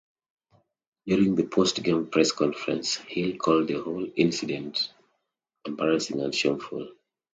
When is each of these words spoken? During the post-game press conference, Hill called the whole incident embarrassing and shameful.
During 1.05 1.35
the 1.35 1.43
post-game 1.45 2.07
press 2.07 2.31
conference, 2.31 2.95
Hill 3.07 3.35
called 3.37 3.67
the 3.67 3.83
whole 3.83 4.07
incident 4.17 4.91
embarrassing 5.67 6.19
and 6.21 6.33
shameful. 6.33 6.93